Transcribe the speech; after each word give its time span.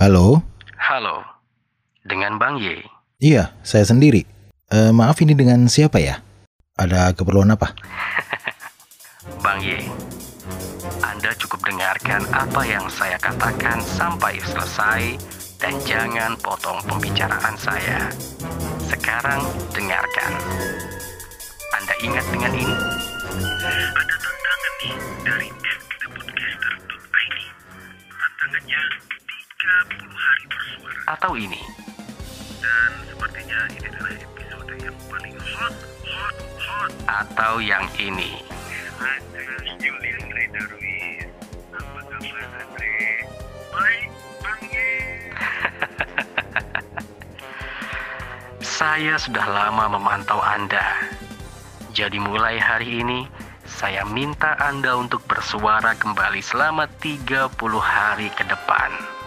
Halo? 0.00 0.40
Halo, 0.80 1.20
dengan 2.08 2.40
Bang 2.40 2.56
Y. 2.56 2.72
Iya, 3.20 3.52
saya 3.60 3.84
sendiri. 3.84 4.24
Eh, 4.72 4.96
maaf 4.96 5.20
ini 5.20 5.36
dengan 5.36 5.68
siapa 5.68 6.00
ya? 6.00 6.24
Ada 6.72 7.12
keperluan 7.12 7.52
apa? 7.52 7.76
Bang 9.44 9.60
Y, 9.60 9.76
Anda 11.04 11.36
cukup 11.36 11.68
dengarkan 11.68 12.24
apa 12.32 12.64
yang 12.64 12.88
saya 12.88 13.20
katakan 13.20 13.84
sampai 13.84 14.40
selesai 14.40 15.20
dan 15.60 15.76
jangan 15.84 16.32
potong 16.40 16.80
pembicaraan 16.88 17.60
saya. 17.60 18.08
Sekarang 18.88 19.44
dengarkan. 19.76 20.32
Anda 21.76 21.94
ingat 22.00 22.24
dengan 22.32 22.52
ini? 22.56 22.72
Ada 23.92 24.16
tantangan 24.16 24.72
nih 24.80 24.94
dari 25.28 25.48
fkpodcaster.id. 25.52 27.36
Tantangannya 28.16 29.09
30 29.70 30.10
hari 30.10 30.44
bersuara. 30.50 31.00
Atau 31.14 31.32
ini? 31.38 31.62
Dan 32.58 32.90
sepertinya 33.06 33.58
ini 33.70 33.86
adalah 33.86 34.12
episode 34.18 34.74
yang 34.82 34.96
paling 35.06 35.36
hot, 35.38 35.76
hot, 36.10 36.36
hot. 36.58 36.90
Atau 37.06 37.62
yang 37.62 37.86
ini? 38.02 38.42
Ada 38.98 39.46
Julian 39.78 40.26
Reda 40.34 40.62
Ruiz. 40.74 41.30
Apa 41.70 42.00
kabar 42.02 42.50
Andre? 42.66 42.98
Baik, 43.70 44.10
Bang 44.42 44.62
Ye. 44.74 44.90
Saya 48.80 49.14
sudah 49.22 49.46
lama 49.46 49.86
memantau 49.96 50.42
Anda. 50.42 50.82
Jadi 51.94 52.18
mulai 52.18 52.58
hari 52.58 53.02
ini, 53.02 53.26
saya 53.66 54.06
minta 54.06 54.56
Anda 54.56 54.94
untuk 54.94 55.26
bersuara 55.26 55.96
kembali 55.98 56.38
selama 56.38 56.86
30 57.02 57.50
hari 57.80 58.28
ke 58.30 58.46
depan. 58.46 59.19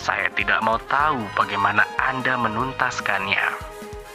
Saya 0.00 0.32
tidak 0.32 0.64
mau 0.64 0.80
tahu 0.88 1.20
bagaimana 1.36 1.84
Anda 2.00 2.40
menuntaskannya. 2.40 3.52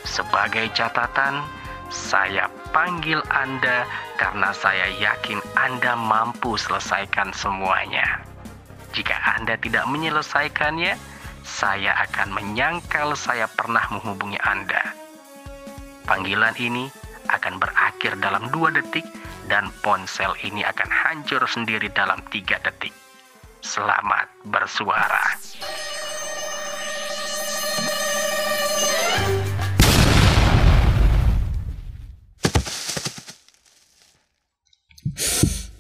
Sebagai 0.02 0.74
catatan, 0.74 1.46
saya 1.94 2.50
panggil 2.74 3.22
Anda 3.30 3.86
karena 4.18 4.50
saya 4.50 4.90
yakin 4.98 5.38
Anda 5.54 5.94
mampu 5.94 6.58
selesaikan 6.58 7.30
semuanya. 7.38 8.26
Jika 8.98 9.14
Anda 9.38 9.62
tidak 9.62 9.86
menyelesaikannya, 9.86 10.98
saya 11.46 11.94
akan 12.10 12.34
menyangkal 12.34 13.14
saya 13.14 13.46
pernah 13.46 13.86
menghubungi 13.94 14.42
Anda. 14.42 14.90
Panggilan 16.10 16.58
ini 16.58 16.90
akan 17.30 17.62
berakhir 17.62 18.18
dalam 18.18 18.50
dua 18.50 18.74
detik 18.74 19.06
dan 19.46 19.70
ponsel 19.86 20.34
ini 20.42 20.66
akan 20.66 20.90
hancur 20.90 21.46
sendiri 21.46 21.94
dalam 21.94 22.18
tiga 22.34 22.58
detik. 22.66 22.94
Selamat 23.62 24.30
bersuara. 24.46 25.26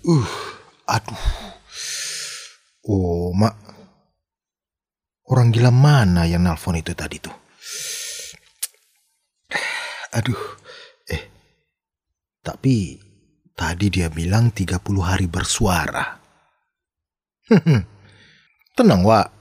Uh, 0.05 0.29
aduh. 0.85 1.25
Oh, 2.85 3.33
mak. 3.33 3.57
Orang 5.25 5.49
gila 5.49 5.73
mana 5.73 6.29
yang 6.29 6.45
nelpon 6.45 6.77
itu 6.77 6.93
tadi 6.93 7.17
tuh? 7.17 7.33
Aduh. 10.13 10.37
Eh. 11.09 11.23
Tapi 12.45 13.01
tadi 13.57 13.89
dia 13.89 14.13
bilang 14.13 14.53
30 14.53 14.77
hari 15.01 15.25
bersuara. 15.25 16.21
Hmm, 17.49 17.81
Tenang, 18.77 19.01
Wak. 19.01 19.33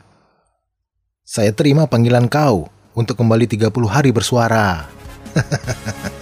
Saya 1.25 1.53
terima 1.53 1.85
panggilan 1.85 2.33
kau 2.33 2.73
untuk 2.97 3.21
kembali 3.21 3.45
30 3.45 3.69
hari 3.85 4.17
bersuara. 4.17 4.89